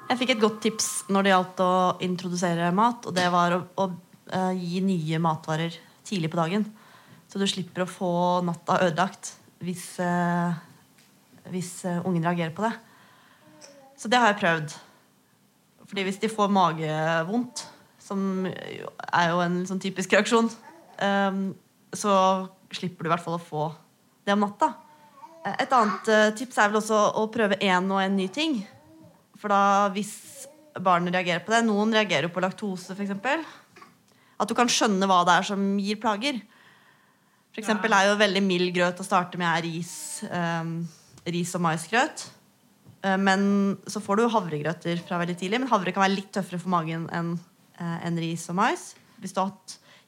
Jeg 0.09 0.19
fikk 0.19 0.31
et 0.31 0.41
godt 0.41 0.63
tips 0.63 0.89
når 1.13 1.23
det 1.23 1.35
gjaldt 1.35 1.61
å 1.61 1.71
introdusere 2.01 2.73
mat. 2.73 3.05
Og 3.05 3.13
det 3.13 3.29
var 3.29 3.59
å, 3.59 3.61
å 3.77 3.91
uh, 3.93 4.57
gi 4.57 4.81
nye 4.81 5.21
matvarer 5.21 5.77
tidlig 6.01 6.33
på 6.33 6.41
dagen. 6.41 6.65
Så 7.29 7.37
du 7.37 7.45
slipper 7.45 7.85
å 7.85 7.91
få 7.93 8.41
natta 8.41 8.81
ødelagt 8.89 9.35
hvis, 9.61 10.01
uh, 10.01 10.57
hvis 11.53 11.83
uh, 11.85 12.01
ungen 12.09 12.25
reagerer 12.25 12.57
på 12.57 12.65
det. 12.65 12.86
Så 13.97 14.11
det 14.13 14.21
har 14.21 14.33
jeg 14.33 14.41
prøvd. 14.43 14.77
Fordi 15.87 16.05
hvis 16.07 16.21
de 16.23 16.31
får 16.31 16.53
magevondt, 16.53 17.65
som 18.03 18.47
er 18.47 19.31
jo 19.31 19.43
en 19.43 19.61
sånn 19.69 19.83
typisk 19.83 20.15
reaksjon, 20.15 20.51
um, 21.03 21.45
så 21.95 22.13
slipper 22.75 23.07
du 23.07 23.11
i 23.11 23.15
hvert 23.15 23.25
fall 23.25 23.39
å 23.39 23.43
få 23.43 23.69
det 24.27 24.35
om 24.35 24.43
natta. 24.43 24.73
Et 25.47 25.71
annet 25.71 26.11
uh, 26.11 26.31
tips 26.37 26.59
er 26.59 26.73
vel 26.73 26.81
også 26.81 26.99
å 27.21 27.27
prøve 27.33 27.59
én 27.63 27.87
og 27.87 28.03
en 28.03 28.19
ny 28.19 28.27
ting. 28.35 28.59
For 29.39 29.53
da 29.53 29.89
hvis 29.95 30.15
barnet 30.83 31.15
reagerer 31.15 31.45
på 31.45 31.55
det 31.55 31.63
Noen 31.65 31.95
reagerer 31.95 32.33
på 32.33 32.43
laktose, 32.43 32.97
f.eks. 32.97 33.15
At 34.37 34.51
du 34.51 34.55
kan 34.59 34.71
skjønne 34.71 35.09
hva 35.09 35.23
det 35.27 35.39
er 35.39 35.49
som 35.49 35.63
gir 35.81 36.01
plager. 36.03 36.43
For 37.55 37.63
eksempel 37.63 37.95
er 37.97 38.11
jo 38.11 38.21
veldig 38.21 38.43
mild 38.45 38.75
grøt 38.77 38.99
å 39.01 39.07
starte 39.07 39.39
med 39.41 39.49
er 39.49 39.65
ris, 39.65 39.95
um, 40.29 40.83
ris 41.25 41.55
og 41.57 41.63
maisgrøt. 41.65 42.27
Eh, 43.07 43.19
men 43.19 43.77
så 43.87 44.03
får 44.03 44.21
du 44.21 44.27
havregrøter 44.33 45.01
fra 45.07 45.21
veldig 45.23 45.39
tidlig. 45.39 45.63
Men 45.63 45.71
havre 45.73 45.95
kan 45.95 46.07
være 46.07 46.17
litt 46.17 46.33
tøffere 46.35 46.61
for 46.63 46.73
magen 46.75 47.07
enn 47.15 47.37
eh, 47.79 47.97
en 48.09 48.21
ris 48.21 48.49
og 48.53 48.59
mais. 48.59 48.91
Hvis 49.23 49.37
du 49.37 49.43
har 49.45 49.55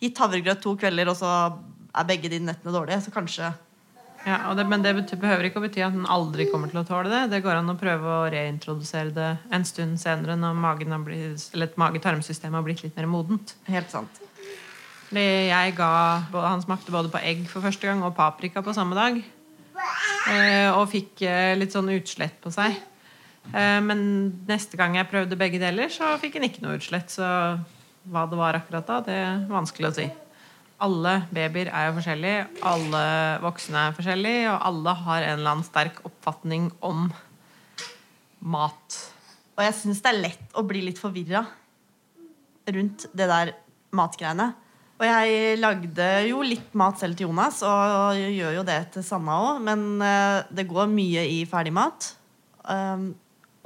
gitt 0.03 0.21
havregrøt 0.23 0.63
to 0.65 0.75
kvelder, 0.79 1.11
og 1.11 1.19
så 1.19 1.33
er 1.49 2.09
begge 2.09 2.31
dine 2.33 2.53
nettene 2.53 2.75
dårlige, 2.75 3.03
så 3.07 3.15
kanskje 3.15 3.55
ja, 4.27 4.51
det, 4.53 4.65
Men 4.67 4.83
det 4.83 4.93
behøver 5.15 5.47
ikke 5.47 5.61
å 5.61 5.63
bety 5.63 5.81
at 5.87 5.95
den 5.95 6.09
aldri 6.11 6.49
kommer 6.51 6.69
til 6.69 6.81
å 6.81 6.85
tåle 6.85 7.09
det. 7.09 7.21
Det 7.31 7.39
går 7.45 7.61
an 7.61 7.71
å 7.71 7.77
prøve 7.79 8.17
å 8.17 8.27
reintrodusere 8.33 9.15
det 9.15 9.29
en 9.55 9.65
stund 9.65 10.01
senere 10.03 10.35
når 10.37 10.59
magen 10.59 10.93
har 10.93 11.05
blitt, 11.07 11.47
eller 11.55 11.71
mage-tarmsystemet 11.79 12.59
har 12.59 12.67
blitt 12.67 12.83
litt 12.83 12.99
mer 12.99 13.07
modent. 13.09 13.55
Helt 13.71 13.95
sant. 13.95 14.21
Jeg 15.15 15.73
ga, 15.79 15.93
Han 16.35 16.67
smakte 16.67 16.93
både 16.93 17.09
på 17.15 17.23
egg 17.25 17.47
for 17.49 17.65
første 17.65 17.89
gang 17.89 18.03
og 18.05 18.17
paprika 18.19 18.61
på 18.61 18.75
samme 18.77 18.99
dag. 18.99 19.23
Eh, 20.35 20.69
og 20.75 20.91
fikk 20.91 21.23
litt 21.57 21.73
sånn 21.73 21.95
utslett 21.95 22.43
på 22.43 22.53
seg. 22.53 22.77
Eh, 23.49 23.81
men 23.85 24.01
neste 24.49 24.79
gang 24.81 24.97
jeg 24.99 25.09
prøvde 25.11 25.39
begge 25.41 25.61
deler, 25.63 25.93
så 25.93 26.17
fikk 26.21 26.39
en 26.39 26.49
ikke 26.49 26.65
noe 26.65 26.79
utslett. 26.79 27.13
Så 27.13 27.27
hva 28.09 28.25
det 28.29 28.39
var 28.41 28.57
akkurat 28.59 28.89
da, 28.89 29.03
det 29.05 29.19
er 29.21 29.45
vanskelig 29.51 29.91
å 29.91 29.97
si. 29.99 30.09
Alle 30.85 31.15
babyer 31.35 31.73
er 31.75 31.89
jo 31.89 31.97
forskjellige, 31.97 32.43
alle 32.71 33.05
voksne 33.43 33.89
er 33.89 33.97
forskjellige, 33.97 34.45
og 34.53 34.67
alle 34.71 34.95
har 35.01 35.25
en 35.25 35.41
eller 35.41 35.53
annen 35.57 35.67
sterk 35.67 35.99
oppfatning 36.07 36.69
om 36.87 37.09
mat. 38.39 38.99
Og 39.59 39.65
jeg 39.67 39.75
syns 39.81 40.05
det 40.05 40.13
er 40.13 40.23
lett 40.23 40.55
å 40.55 40.63
bli 40.67 40.85
litt 40.87 41.01
forvirra 41.03 41.43
rundt 42.69 43.09
det 43.17 43.27
der 43.27 43.53
matgreiene. 43.97 44.53
Og 44.99 45.07
jeg 45.07 45.59
lagde 45.63 46.07
jo 46.27 46.43
litt 46.43 46.73
mat 46.79 46.99
selv 46.99 47.19
til 47.19 47.29
Jonas, 47.29 47.61
og 47.67 48.19
gjør 48.19 48.57
jo 48.57 48.65
det 48.67 48.79
til 48.95 49.05
Sanna 49.07 49.37
òg. 49.45 49.61
Men 49.67 49.85
uh, 50.03 50.47
det 50.51 50.67
går 50.71 50.91
mye 50.91 51.23
i 51.31 51.41
ferdigmat. 51.51 52.13
Um, 52.67 53.13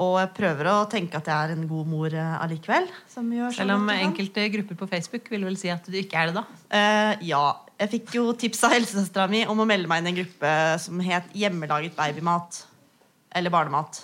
og 0.02 0.16
jeg 0.20 0.30
prøver 0.36 0.68
å 0.72 0.76
tenke 0.90 1.18
at 1.18 1.28
jeg 1.30 1.46
er 1.46 1.54
en 1.54 1.66
god 1.70 1.88
mor 1.88 2.14
uh, 2.14 2.36
allikevel. 2.42 2.88
Selv 3.08 3.76
om 3.76 3.90
enkelte 3.94 4.46
grupper 4.56 4.78
på 4.82 4.88
Facebook 4.90 5.30
vil 5.32 5.46
vel 5.46 5.58
si 5.60 5.70
at 5.72 5.86
du 5.86 5.98
ikke 6.00 6.18
er 6.18 6.30
det, 6.30 6.42
da? 6.42 6.44
Uh, 6.72 7.24
ja. 7.32 7.44
Jeg 7.82 7.90
fikk 7.96 8.14
jo 8.18 8.28
tips 8.38 8.60
av 8.66 8.76
helsesøstera 8.76 9.26
mi 9.30 9.42
om 9.50 9.58
å 9.62 9.66
melde 9.66 9.90
meg 9.90 10.02
inn 10.02 10.10
i 10.10 10.12
en 10.12 10.20
gruppe 10.20 10.54
som 10.84 11.00
het 11.02 11.32
Hjemmelaget 11.34 11.96
babymat. 11.98 12.62
Eller 13.34 13.54
barnemat. 13.54 14.02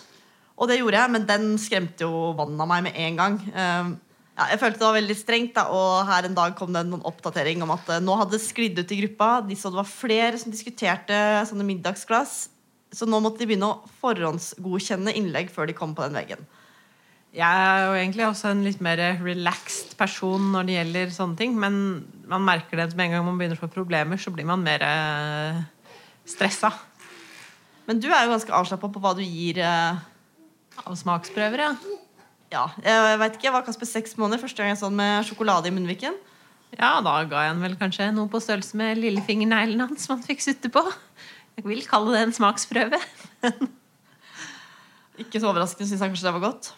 Og 0.59 0.71
det 0.71 0.81
gjorde 0.81 0.99
jeg, 0.99 1.15
men 1.15 1.27
den 1.29 1.49
skremte 1.63 2.07
jo 2.07 2.33
vannet 2.39 2.65
av 2.65 2.71
meg 2.71 2.87
med 2.89 3.01
en 3.05 3.19
gang. 3.21 3.41
Uh, 3.55 3.95
ja, 4.39 4.53
jeg 4.53 4.61
følte 4.63 4.79
det 4.79 4.87
var 4.87 4.99
veldig 4.99 5.19
strengt, 5.19 5.57
da, 5.57 5.65
og 5.75 6.07
her 6.07 6.29
en 6.29 6.37
dag 6.37 6.55
kom 6.59 6.71
det 6.75 6.85
en 6.85 7.01
oppdatering 7.07 7.65
om 7.67 7.75
at 7.75 7.91
uh, 7.91 7.99
nå 8.03 8.19
hadde 8.21 8.37
det 8.37 8.45
sklidd 8.45 8.79
ut 8.79 8.95
i 8.95 9.01
gruppa. 9.03 9.31
De 9.47 9.59
så 9.59 9.71
det 9.73 9.81
var 9.81 9.91
flere 9.91 10.39
som 10.39 10.55
diskuterte 10.55 11.19
sånne 11.51 11.67
middagsglass. 11.67 12.47
Så 12.95 13.09
nå 13.09 13.21
måtte 13.21 13.43
de 13.43 13.49
begynne 13.51 13.69
å 13.69 13.91
forhåndsgodkjenne 14.01 15.13
innlegg 15.19 15.51
før 15.53 15.69
de 15.69 15.77
kom 15.77 15.93
på 15.97 16.07
den 16.07 16.17
veggen. 16.17 16.47
Jeg 17.37 17.45
er 17.45 17.83
jo 17.85 17.97
egentlig 17.99 18.25
også 18.25 18.49
en 18.55 18.63
litt 18.65 18.81
mer 18.81 19.01
relaxed 19.21 19.93
person 20.01 20.47
når 20.55 20.65
det 20.65 20.77
gjelder 20.79 21.11
sånne 21.13 21.37
ting. 21.37 21.57
Men 21.61 21.75
man 22.31 22.47
merker 22.47 22.81
det 22.81 22.95
med 22.97 23.09
en 23.09 23.19
gang 23.19 23.27
man 23.27 23.41
begynner 23.41 23.61
å 23.61 23.65
få 23.67 23.71
problemer, 23.73 24.21
så 24.21 24.33
blir 24.33 24.49
man 24.49 24.65
mer 24.65 24.85
eh, 24.87 25.61
stressa. 26.29 26.73
Men 27.89 28.01
du 28.01 28.09
er 28.09 28.25
jo 28.25 28.33
ganske 28.33 28.55
avslappa 28.55 28.89
på 28.93 29.03
hva 29.05 29.15
du 29.17 29.25
gir 29.25 29.61
eh, 29.65 30.01
Av 30.79 30.95
smaksprøver, 30.95 31.65
ja. 31.65 31.73
Ja, 32.55 32.65
jeg 32.81 33.19
vet 33.21 33.35
ikke, 33.35 33.47
jeg 33.49 33.53
var 33.53 33.65
Kasper 33.67 33.89
seks 33.89 34.15
måneder 34.17 34.41
første 34.41 34.63
gang 34.63 34.71
jeg 34.71 34.79
så 34.81 34.89
han 34.89 34.97
med 34.97 35.27
sjokolade 35.29 35.69
i 35.69 35.73
munnviken. 35.75 36.15
Ja, 36.77 36.99
da 37.05 37.17
ga 37.29 37.43
jeg 37.45 37.53
han 37.53 37.65
vel 37.65 37.75
kanskje 37.81 38.07
noe 38.15 38.31
på 38.31 38.41
størrelse 38.41 38.79
med 38.79 39.01
lillefingerneglen 39.01 39.83
hans 39.85 40.07
som 40.07 40.15
han 40.17 40.25
fikk 40.25 40.45
sutte 40.45 40.71
på. 40.73 40.85
Jeg 41.59 41.67
vil 41.67 41.83
kalle 41.91 42.15
det 42.15 42.23
en 42.23 42.33
smaksprøve. 42.37 42.99
Ikke 45.23 45.41
så 45.43 45.49
overraskende 45.51 45.89
syns 45.89 46.03
jeg 46.05 46.13
kanskje 46.13 46.29
det 46.29 46.35
var 46.37 46.45
godt. 46.45 46.69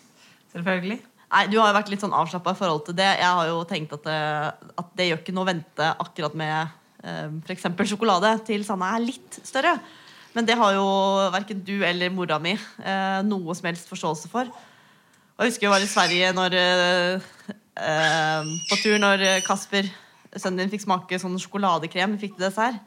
Selvfølgelig. 0.54 0.96
Nei, 1.30 1.42
Du 1.52 1.58
har 1.60 1.68
jo 1.68 1.76
vært 1.76 1.90
litt 1.92 2.00
sånn 2.00 2.14
avslappa 2.16 2.54
i 2.54 2.58
forhold 2.58 2.86
til 2.86 2.96
det. 2.96 3.10
Jeg 3.20 3.28
har 3.28 3.50
jo 3.50 3.58
tenkt 3.68 3.92
at 3.98 4.06
det, 4.08 4.20
at 4.80 4.94
det 4.96 5.08
gjør 5.10 5.20
ikke 5.20 5.34
noe 5.36 5.44
å 5.44 5.50
vente 5.50 5.88
akkurat 6.06 6.38
med 6.40 6.54
eh, 7.04 7.28
f.eks. 7.44 7.68
sjokolade 7.90 8.32
til 8.48 8.64
Sanne 8.64 8.88
er 8.96 9.04
litt 9.04 9.36
større. 9.44 9.74
Men 10.32 10.48
det 10.48 10.56
har 10.56 10.72
jo 10.78 10.86
verken 11.34 11.60
du 11.66 11.76
eller 11.84 12.14
mora 12.14 12.38
mi 12.40 12.54
eh, 12.56 13.20
noe 13.26 13.56
som 13.58 13.68
helst 13.68 13.90
forståelse 13.92 14.30
for. 14.32 14.48
Og 14.48 15.44
jeg 15.44 15.52
husker 15.52 15.68
jeg 15.68 15.74
var 15.74 15.84
i 15.84 15.90
Sverige 15.92 16.30
når, 16.38 16.56
eh, 16.56 17.28
eh, 17.84 18.54
på 18.70 18.80
tur 18.80 18.96
når 19.02 19.26
Kasper, 19.44 19.92
sønnen 20.32 20.64
din, 20.64 20.72
fikk 20.72 20.86
smake 20.88 21.20
sånn 21.20 21.36
sjokoladekrem. 21.36 22.16
Fikk 22.24 22.38
til 22.38 22.48
dessert. 22.48 22.80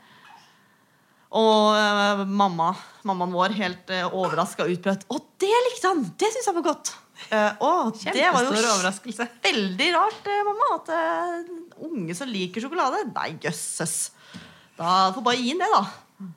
Og 1.33 1.73
eh, 1.73 2.25
mamma, 2.29 2.73
mammaen 3.07 3.33
vår 3.33 3.55
helt 3.57 3.89
uh, 3.89 4.13
overraska 4.13 4.67
utbrøt 4.69 5.07
Å, 5.09 5.17
det 5.41 5.53
likte 5.67 5.89
han! 5.89 6.03
Det 6.19 6.29
syns 6.29 6.49
jeg 6.49 6.57
var 6.59 6.65
godt. 6.67 6.91
Uh, 7.31 7.49
å, 7.63 7.71
det 8.03 8.27
var 8.33 8.45
jo 8.45 8.51
overraskelse. 8.51 9.25
veldig 9.41 9.87
rart, 9.95 10.27
eh, 10.29 10.43
mamma. 10.45 10.67
At 10.77 10.91
uh, 10.93 11.87
unge 11.87 12.13
som 12.17 12.29
liker 12.29 12.61
sjokolade 12.61 13.05
Nei, 13.09 13.31
jøsses. 13.41 14.11
Da 14.77 15.09
får 15.15 15.25
bare 15.25 15.41
gi 15.41 15.53
inn 15.53 15.63
det, 15.63 15.71
da. 15.73 16.29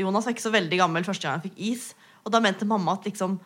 Jonas 0.00 0.24
var 0.24 0.32
ikke 0.32 0.46
så 0.46 0.54
veldig 0.54 0.78
gammel 0.80 1.04
første 1.04 1.26
gang 1.26 1.36
han 1.36 1.44
fikk 1.44 1.60
is. 1.72 1.90
Og 2.24 2.32
da 2.32 2.40
mente 2.40 2.68
mamma 2.68 2.96
at 2.96 3.08
liksom 3.08 3.38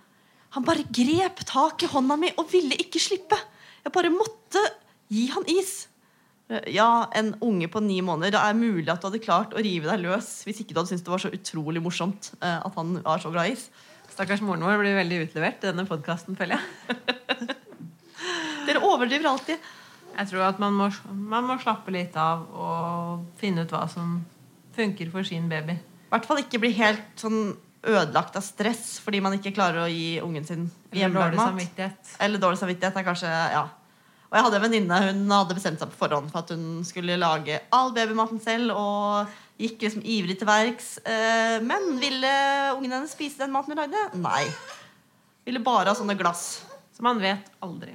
Han 0.54 0.66
bare 0.66 0.86
grep 0.86 1.42
tak 1.48 1.82
i 1.82 1.90
hånda 1.90 2.14
mi 2.20 2.30
og 2.38 2.46
ville 2.52 2.78
ikke 2.78 3.02
slippe. 3.02 3.38
Jeg 3.82 3.94
bare 3.94 4.14
måtte 4.14 4.62
gi 5.10 5.26
han 5.34 5.42
is. 5.50 5.88
Ja, 6.68 7.06
en 7.16 7.32
unge 7.40 7.70
på 7.72 7.80
ni 7.80 8.02
måneder. 8.04 8.34
Det 8.36 8.40
er 8.42 8.58
mulig 8.58 8.88
at 8.92 9.00
du 9.00 9.06
hadde 9.08 9.22
klart 9.24 9.54
å 9.56 9.62
rive 9.64 9.88
deg 9.88 10.02
løs 10.04 10.42
hvis 10.44 10.60
ikke 10.60 10.74
du 10.74 10.80
hadde 10.82 10.90
syntes 10.92 11.04
det 11.06 11.12
var 11.14 11.22
så 11.22 11.32
utrolig 11.32 11.80
morsomt 11.82 12.32
eh, 12.40 12.58
at 12.60 12.74
han 12.76 12.98
var 13.00 13.22
så 13.22 13.32
glad 13.32 13.48
i 13.48 13.54
is. 13.56 13.70
Stakkars 14.12 14.42
moren 14.44 14.62
vår 14.62 14.82
blir 14.82 14.98
veldig 14.98 15.22
utlevert 15.24 15.64
i 15.64 15.70
denne 15.70 15.86
podkasten, 15.88 16.36
føler 16.38 16.60
jeg. 16.60 16.98
Dere 18.68 18.82
overdriver 18.84 19.30
alltid. 19.32 19.72
Jeg 20.14 20.30
tror 20.30 20.44
at 20.46 20.60
man 20.62 20.76
må, 20.78 20.90
man 21.10 21.48
må 21.48 21.56
slappe 21.62 21.90
litt 21.94 22.14
av 22.20 22.44
og 22.54 23.24
finne 23.40 23.64
ut 23.64 23.72
hva 23.74 23.86
som 23.90 24.20
funker 24.76 25.10
for 25.10 25.26
sin 25.26 25.48
baby. 25.50 25.74
I 25.80 26.12
hvert 26.14 26.28
fall 26.28 26.42
ikke 26.44 26.60
bli 26.62 26.70
helt 26.76 27.16
sånn 27.18 27.54
ødelagt 27.84 28.36
av 28.38 28.44
stress 28.46 28.98
fordi 29.04 29.18
man 29.24 29.34
ikke 29.36 29.52
klarer 29.56 29.82
å 29.84 29.88
gi 29.90 30.20
ungen 30.24 30.46
sin 30.46 30.62
Eller 30.92 31.00
hjemmelagd 31.02 31.34
dårlig 31.34 31.40
mat. 31.40 31.50
samvittighet. 31.50 32.12
Eller 32.28 32.44
dårlig 32.44 32.60
samvittighet 32.62 33.00
er 33.00 33.08
kanskje, 33.08 33.32
ja. 33.56 33.64
Og 34.34 34.38
jeg 34.40 34.46
hadde 34.48 34.58
en 34.58 34.64
venninne 34.64 34.96
hun 34.98 35.28
hadde 35.30 35.54
bestemt 35.54 35.78
seg 35.78 35.90
på 35.92 36.00
forhånd 36.00 36.32
for 36.32 36.42
at 36.42 36.48
hun 36.50 36.80
skulle 36.82 37.14
lage 37.22 37.60
all 37.70 37.92
babymaten 37.94 38.40
selv. 38.42 38.72
Og 38.74 39.28
gikk 39.62 39.84
liksom 39.84 40.02
ivrig 40.02 40.34
til 40.40 40.48
verks. 40.48 40.88
Eh, 41.06 41.60
men 41.62 41.92
ville 42.02 42.32
ungen 42.74 42.96
hennes 42.96 43.14
spise 43.14 43.44
den 43.44 43.54
maten 43.54 43.70
hun 43.70 43.84
lagde? 43.84 44.00
Nei. 44.18 44.42
Ville 45.46 45.62
bare 45.62 45.92
ha 45.92 45.94
sånne 45.94 46.16
glass. 46.18 46.64
Så 46.90 47.06
man 47.06 47.22
vet 47.22 47.46
aldri. 47.62 47.94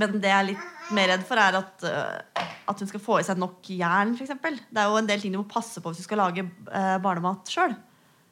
Men 0.00 0.16
det 0.16 0.30
jeg 0.30 0.38
er 0.38 0.48
litt 0.54 0.94
mer 0.96 1.12
redd 1.12 1.26
for, 1.28 1.42
er 1.44 1.58
at, 1.60 1.84
øh, 1.84 2.48
at 2.72 2.80
hun 2.80 2.88
skal 2.88 3.04
få 3.04 3.18
i 3.20 3.28
seg 3.28 3.42
nok 3.42 3.68
jern. 3.68 4.16
For 4.16 4.24
eksempel. 4.24 4.56
det 4.70 4.80
er 4.80 4.88
jo 4.88 4.96
en 5.02 5.12
del 5.12 5.20
ting 5.20 5.36
du 5.36 5.42
må 5.42 5.50
passe 5.50 5.84
på 5.84 5.92
hvis 5.92 6.00
du 6.00 6.08
skal 6.08 6.22
lage 6.24 6.46
øh, 6.46 6.96
barnemat 7.04 7.52
sjøl. 7.52 7.76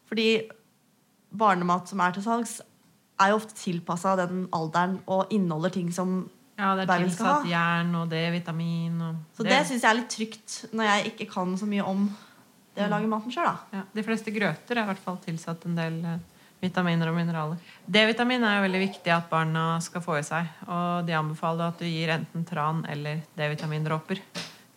Fordi 0.08 0.30
barnemat 1.28 1.92
som 1.92 2.00
er 2.00 2.16
til 2.16 2.24
salgs, 2.24 2.56
er 3.20 3.34
jo 3.34 3.42
ofte 3.42 3.56
tilpassa 3.58 4.16
den 4.16 4.46
alderen 4.54 5.00
og 5.10 5.28
inneholder 5.34 5.76
ting 5.76 5.92
som 5.92 6.22
Ja, 6.58 6.72
det 6.74 6.88
er 6.88 7.04
tilsatt 7.04 7.46
jern 7.46 7.92
og 8.00 8.08
D-vitamin 8.10 8.98
Så 9.36 9.44
det, 9.46 9.60
syns 9.68 9.84
jeg 9.84 9.90
er 9.92 9.98
litt 10.00 10.10
trygt 10.10 10.56
når 10.74 10.88
jeg 10.88 11.12
ikke 11.12 11.28
kan 11.30 11.54
så 11.60 11.68
mye 11.70 11.84
om 11.86 12.08
det 12.74 12.86
å 12.86 12.90
lage 12.90 13.10
maten 13.10 13.34
sjøl. 13.34 13.46
ja, 13.74 13.84
De 13.94 14.04
fleste 14.06 14.34
grøter 14.34 14.78
er 14.78 14.84
i 14.84 14.90
hvert 14.90 15.02
fall 15.02 15.18
tilsatt 15.22 15.64
en 15.66 15.78
del 15.78 15.96
eh, 16.06 16.18
vitaminer 16.62 17.10
og 17.10 17.16
mineraler. 17.18 17.58
D-vitamin 17.86 18.44
er 18.46 18.58
jo 18.58 18.66
veldig 18.66 18.82
viktig 18.84 19.14
at 19.14 19.26
barna 19.30 19.64
skal 19.82 20.02
få 20.02 20.18
i 20.18 20.26
seg. 20.26 20.46
Og 20.66 21.06
de 21.06 21.16
anbefaler 21.18 21.72
at 21.72 21.82
du 21.82 21.86
gir 21.86 22.12
enten 22.14 22.46
tran 22.46 22.84
eller 22.90 23.22
D-vitamindråper. 23.38 24.22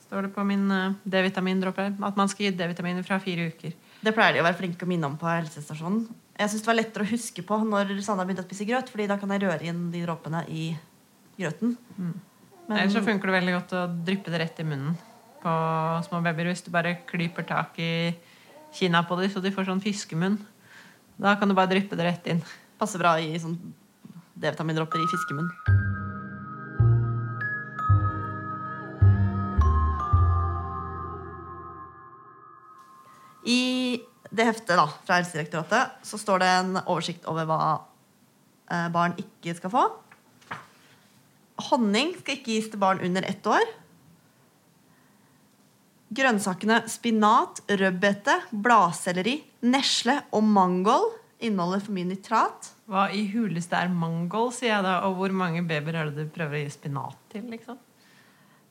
Står 0.06 0.28
det 0.28 0.34
på 0.36 0.46
min 0.46 0.66
eh, 0.74 0.98
D-vitamindråpe 1.06 1.88
at 1.94 2.18
man 2.20 2.30
skal 2.30 2.48
gi 2.48 2.56
D-vitaminer 2.58 3.06
fra 3.06 3.22
fire 3.22 3.50
uker. 3.54 3.74
Det 4.02 4.14
pleier 4.18 4.38
de 4.38 4.42
å 4.42 4.48
være 4.48 4.58
flinke 4.62 4.86
å 4.86 4.90
minne 4.90 5.10
om 5.10 5.18
på 5.22 5.30
helsestasjonen. 5.30 6.08
Jeg 6.42 6.50
synes 6.50 6.64
det 6.64 6.72
var 6.72 6.80
lettere 6.80 7.06
å 7.06 7.12
huske 7.12 7.46
på 7.46 7.58
når 7.70 7.98
Sanna 8.02 8.26
begynte 8.26 8.46
å 8.46 8.50
spise 8.50 8.66
grøt, 8.66 8.90
Fordi 8.90 9.06
da 9.10 9.18
kan 9.22 9.30
jeg 9.30 9.44
røre 9.44 9.68
inn 9.70 9.90
de 9.94 10.02
dråpene 10.02 10.42
i 10.50 10.72
grøten. 11.41 11.75
Men, 11.98 12.77
Ellers 12.77 12.95
så 12.95 13.03
funker 13.05 13.29
det 13.29 13.38
veldig 13.39 13.55
godt 13.57 13.74
å 13.75 13.86
dryppe 14.07 14.31
det 14.31 14.41
rett 14.43 14.62
i 14.63 14.67
munnen 14.67 14.95
på 15.41 15.53
små 16.07 16.21
babyer. 16.24 16.51
Hvis 16.51 16.63
du 16.65 16.71
bare 16.74 17.00
klyper 17.10 17.48
tak 17.50 17.79
i 17.81 17.91
kinna 18.75 19.03
på 19.07 19.17
dem 19.19 19.31
så 19.31 19.43
de 19.43 19.51
får 19.53 19.67
sånn 19.67 19.83
fiskemunn. 19.83 20.39
Da 21.21 21.36
kan 21.38 21.50
du 21.50 21.57
bare 21.57 21.74
dryppe 21.74 21.98
det 22.00 22.07
rett 22.07 22.31
inn. 22.31 22.43
passer 22.79 23.01
bra 23.01 23.17
i 23.21 23.36
sånn 23.38 23.57
D-vitamindråper 24.41 25.01
i 25.01 25.10
fiskemunn. 25.12 25.51
I 33.45 33.62
det 34.31 34.45
heftet 34.48 34.77
da, 34.77 34.86
fra 35.05 35.17
Helsedirektoratet 35.19 36.05
så 36.07 36.17
står 36.17 36.41
det 36.41 36.50
en 36.55 36.77
oversikt 36.86 37.25
over 37.29 37.48
hva 37.50 37.62
eh, 38.71 38.88
barn 38.93 39.17
ikke 39.19 39.57
skal 39.57 39.74
få. 39.74 39.83
Honning 41.72 42.13
skal 42.20 42.38
ikke 42.38 42.51
gis 42.51 42.70
til 42.72 42.82
barn 42.82 43.01
under 43.04 43.25
ett 43.28 43.48
år. 43.48 43.63
Grønnsakene 46.12 46.82
spinat, 46.92 47.62
rødbete, 47.72 48.36
bladselleri, 48.51 49.38
nesle 49.63 50.18
og 50.36 50.44
mangold 50.44 51.13
inneholder 51.42 51.84
for 51.86 51.96
mye 51.96 52.10
nitrat. 52.10 52.74
Hva 52.92 53.06
i 53.16 53.24
huleste 53.32 53.80
er 53.80 53.94
mangold, 53.94 54.51
sier 54.58 54.75
jeg 54.75 54.86
da. 54.86 54.98
Og 55.08 55.16
hvor 55.20 55.34
mange 55.36 55.63
babyer 55.68 56.01
er 56.01 56.12
det 56.12 56.28
du 56.28 56.34
prøver 56.36 56.60
å 56.60 56.66
gi 56.66 56.74
spinat 56.75 57.24
til? 57.32 57.48
liksom? 57.54 57.80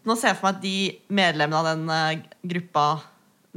Nå 0.07 0.17
ser 0.17 0.33
jeg 0.33 0.41
for 0.41 0.49
meg 0.49 0.59
at 0.59 0.63
de 0.65 0.77
medlemmene 1.17 1.61
av 1.61 1.71
den 1.71 1.91
eh, 1.93 2.29
gruppa 2.53 2.85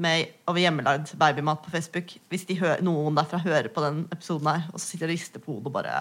med 0.03 0.31
over 0.49 0.59
hjemmelagd 0.63 1.11
babymat 1.19 1.61
på 1.63 1.71
Facebook, 1.75 2.15
hvis 2.31 2.47
de 2.49 2.57
noen 2.83 3.15
derfra 3.19 3.39
hører 3.43 3.69
på 3.71 3.83
den 3.83 4.05
episoden 4.11 4.49
her, 4.49 4.63
og 4.71 4.79
så 4.79 4.87
sitter 4.87 5.05
de 5.05 5.13
og 5.13 5.19
rister 5.19 5.43
på 5.43 5.53
hodet 5.53 5.69
og 5.69 5.75
bare 5.75 5.97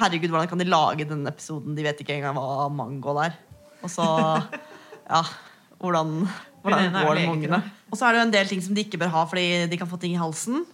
Herregud, 0.00 0.32
hvordan 0.32 0.50
kan 0.50 0.60
de 0.60 0.68
lage 0.68 1.08
denne 1.08 1.32
episoden? 1.32 1.76
De 1.76 1.84
vet 1.86 2.00
ikke 2.02 2.16
engang 2.18 2.36
hva 2.38 2.68
mangold 2.72 3.22
er. 3.26 3.36
Og 3.84 3.92
så 3.92 4.06
Ja, 5.06 5.22
hvordan, 5.78 6.24
hvordan 6.64 6.96
går 6.96 7.12
det 7.14 7.26
med 7.26 7.30
ungene? 7.30 7.60
Og 7.90 7.98
så 7.98 8.08
er 8.08 8.14
det 8.14 8.20
jo 8.20 8.26
en 8.26 8.34
del 8.34 8.48
ting 8.50 8.62
som 8.64 8.74
de 8.74 8.82
ikke 8.82 8.98
bør 8.98 9.12
ha 9.14 9.22
fordi 9.30 9.46
de 9.70 9.78
kan 9.78 9.90
få 9.90 10.00
ting 10.02 10.16
i 10.16 10.20
halsen. 10.20 10.64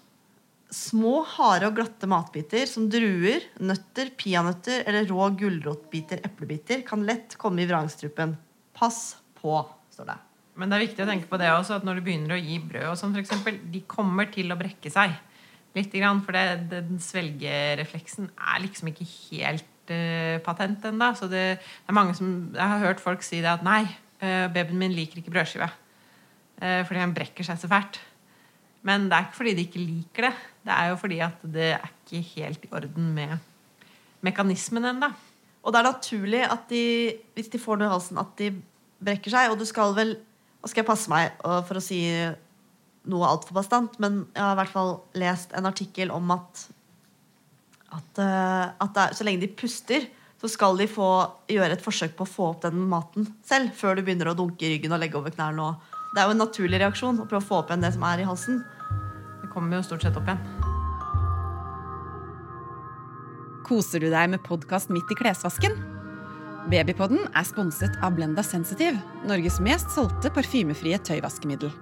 Små, 0.73 1.19
harde 1.35 1.69
og 1.69 1.77
glatte 1.77 2.09
matbiter 2.09 2.65
som 2.71 2.87
druer, 2.89 3.45
nøtter, 3.61 4.15
peanøtter 4.17 4.87
eller 4.89 5.05
rå 5.11 5.29
gulrotbiter, 5.37 6.23
eplebiter, 6.25 6.81
kan 6.87 7.05
lett 7.05 7.37
komme 7.41 7.61
i 7.61 7.69
vrangstrupen. 7.69 8.39
Pass 8.79 9.19
på, 9.37 9.59
står 9.93 10.15
det. 10.15 10.17
Men 10.57 10.73
det 10.73 10.79
er 10.79 10.85
viktig 10.87 11.05
å 11.05 11.09
tenke 11.09 11.29
på 11.29 11.41
det 11.41 11.51
også, 11.53 11.77
at 11.77 11.85
når 11.85 12.01
du 12.01 12.07
begynner 12.07 12.37
å 12.37 12.41
gi 12.41 12.57
brød, 12.61 12.89
og 12.89 12.97
sånn 13.01 13.21
eksempel, 13.21 13.61
de 13.73 13.85
kommer 13.89 14.33
til 14.33 14.53
å 14.53 14.57
brekke 14.57 14.93
seg. 14.93 15.13
Litt, 15.73 15.93
grann, 15.97 16.21
for 16.25 16.37
det, 16.37 16.69
den 16.69 17.01
svelgerefleksen 17.01 18.29
er 18.37 18.61
liksom 18.61 18.91
ikke 18.91 19.07
helt 19.09 19.93
uh, 19.93 20.37
patent 20.45 20.85
ennå. 20.91 21.13
Så 21.17 21.29
det, 21.33 21.45
det 21.57 21.89
er 21.89 21.97
mange 21.97 22.17
som 22.19 22.53
Jeg 22.53 22.73
har 22.75 22.83
hørt 22.85 23.01
folk 23.01 23.25
si 23.25 23.41
det 23.41 23.51
at 23.51 23.65
nei, 23.65 23.87
uh, 24.21 24.49
babyen 24.53 24.81
min 24.83 24.97
liker 24.97 25.23
ikke 25.23 25.33
brødskive. 25.33 25.71
Uh, 26.61 26.83
fordi 26.89 27.01
han 27.01 27.15
brekker 27.17 27.49
seg 27.49 27.61
så 27.61 27.71
fælt. 27.73 28.01
Men 28.85 29.07
det 29.09 29.17
er 29.17 29.27
ikke 29.29 29.39
fordi 29.39 29.55
de 29.57 29.67
ikke 29.67 29.83
liker 29.83 30.29
det. 30.29 30.35
Det 30.67 30.77
er 30.77 30.91
jo 30.91 31.01
fordi 31.01 31.23
at 31.25 31.47
det 31.55 31.71
er 31.79 31.89
ikke 31.89 32.23
helt 32.35 32.67
i 32.67 32.73
orden 32.75 33.09
med 33.17 33.37
mekanismen 34.27 34.91
ennå. 34.93 35.09
Og 35.63 35.73
det 35.73 35.79
er 35.79 35.89
naturlig 35.89 36.43
at 36.45 36.69
de, 36.71 36.85
hvis 37.35 37.51
de 37.53 37.61
får 37.63 37.79
noe 37.79 37.89
i 37.89 37.93
halsen, 37.95 38.19
at 38.19 38.33
de 38.39 38.51
brekker 39.03 39.33
seg. 39.33 39.53
Og 39.53 39.59
du 39.59 39.67
skal 39.69 39.97
vel 39.97 40.17
Nå 40.63 40.69
skal 40.71 40.85
jeg 40.85 40.87
passe 40.87 41.11
meg 41.11 41.33
for 41.43 41.75
å 41.75 41.81
si 41.83 41.97
noe 43.11 43.29
altfor 43.29 43.57
bastant, 43.59 43.99
men 44.03 44.25
jeg 44.31 44.43
har 44.43 44.55
i 44.55 44.61
hvert 44.61 44.73
fall 44.75 44.93
lest 45.19 45.55
en 45.59 45.69
artikkel 45.69 46.13
om 46.15 46.31
at 46.35 46.69
at, 47.93 48.19
eh, 48.25 48.67
at 48.81 48.95
det 48.95 49.03
er, 49.03 49.17
så 49.17 49.25
lenge 49.27 49.43
de 49.43 49.53
puster, 49.53 50.07
så 50.41 50.51
skal 50.51 50.79
de 50.81 50.89
få 50.91 51.09
gjøre 51.53 51.77
et 51.77 51.85
forsøk 51.85 52.17
på 52.19 52.25
å 52.27 52.31
få 52.31 52.47
opp 52.51 52.65
den 52.65 52.81
maten 52.91 53.29
selv, 53.47 53.75
før 53.79 53.99
du 53.99 54.03
begynner 54.03 54.33
å 54.33 54.37
dunke 54.39 54.67
i 54.67 54.73
ryggen 54.75 54.95
og 54.97 55.03
legge 55.03 55.19
over 55.21 55.35
knærne. 55.35 55.75
Det 56.13 56.23
er 56.23 56.29
jo 56.29 56.35
en 56.35 56.43
naturlig 56.43 56.81
reaksjon 56.83 57.21
å 57.23 57.29
prøve 57.29 57.45
å 57.45 57.49
få 57.51 57.61
opp 57.61 57.71
igjen 57.71 57.85
det 57.85 57.93
som 57.95 58.07
er 58.09 58.25
i 58.25 58.27
halsen. 58.27 58.59
Det 59.45 59.53
kommer 59.53 59.79
jo 59.79 59.87
stort 59.87 60.05
sett 60.05 60.19
opp 60.19 60.27
igjen. 60.27 60.43
Koser 63.69 64.03
du 64.03 64.11
deg 64.11 64.33
med 64.33 64.43
podkast 64.45 64.91
midt 64.93 65.13
i 65.13 65.21
klesvasken? 65.21 65.79
Babypodden 66.73 67.25
er 67.35 67.47
sponset 67.47 67.95
av 68.03 68.17
Blenda 68.19 68.43
Sensitive, 68.47 68.99
Norges 69.27 69.59
mest 69.63 69.91
solgte 69.95 70.31
parfymefrie 70.35 70.99
tøyvaskemiddel. 71.07 71.73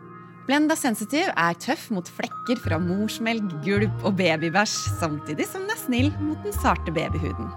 Blenda 0.49 0.75
Sensitive 0.79 1.33
er 1.37 1.57
tøff 1.61 1.91
mot 1.95 2.07
flekker 2.09 2.61
fra 2.65 2.79
morsmelk, 2.81 3.53
gulp 3.65 4.05
og 4.07 4.17
babybæsj, 4.19 4.77
samtidig 5.01 5.47
som 5.51 5.67
den 5.67 5.75
er 5.75 5.81
snill 5.81 6.09
mot 6.23 6.41
den 6.47 6.55
sarte 6.57 6.93
babyhuden. 6.97 7.51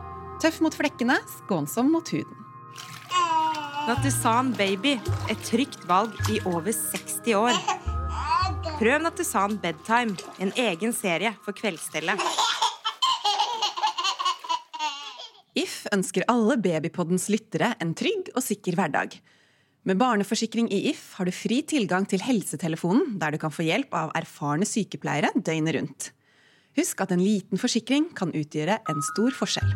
Tøff 0.43 0.59
mot 0.63 0.75
flekkene, 0.75 1.15
skånsom 1.39 1.93
mot 1.93 2.11
huden. 2.11 2.39
Nattusan 3.87 4.53
Baby, 4.55 4.97
et 5.31 5.41
trygt 5.47 5.81
valg 5.87 6.15
i 6.31 6.39
over 6.47 6.71
60 6.71 7.33
år. 7.39 7.57
Prøv 8.79 8.99
Nattusan 9.03 9.57
Bedtime, 9.63 10.15
en 10.43 10.51
egen 10.59 10.95
serie 10.95 11.33
for 11.43 11.55
kveldsstellet. 11.55 12.19
If 15.55 15.83
ønsker 15.93 16.25
alle 16.31 16.57
Babypoddens 16.59 17.29
lyttere 17.31 17.75
en 17.83 17.93
trygg 17.95 18.31
og 18.33 18.43
sikker 18.43 18.75
hverdag. 18.79 19.19
Med 19.83 19.99
barneforsikring 19.99 20.69
i 20.71 20.77
If 20.93 21.17
har 21.17 21.27
du 21.27 21.33
fri 21.35 21.57
tilgang 21.67 22.05
til 22.07 22.21
helsetelefonen, 22.23 23.17
der 23.19 23.35
du 23.35 23.37
kan 23.39 23.51
få 23.51 23.65
hjelp 23.67 23.91
av 23.99 24.13
erfarne 24.15 24.63
sykepleiere 24.63 25.33
døgnet 25.35 25.75
rundt. 25.75 26.05
Husk 26.79 27.01
at 27.03 27.11
en 27.11 27.19
liten 27.19 27.59
forsikring 27.59 28.05
kan 28.15 28.31
utgjøre 28.31 28.77
en 28.79 29.03
stor 29.11 29.35
forskjell. 29.35 29.73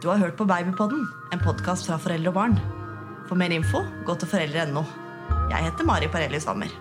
Du 0.00 0.08
har 0.08 0.18
hørt 0.24 0.40
på 0.40 0.48
Babypodden, 0.48 1.04
en 1.36 1.44
podkast 1.44 1.86
fra 1.90 2.00
foreldre 2.00 2.32
og 2.32 2.38
barn. 2.40 2.56
For 3.28 3.36
mer 3.36 3.52
info, 3.52 3.84
gå 4.08 4.16
til 4.16 4.32
foreldre.no. 4.32 4.86
Jeg 5.52 5.68
heter 5.68 5.86
Mari 5.86 6.08
Parelli 6.08 6.40
Stammer. 6.40 6.72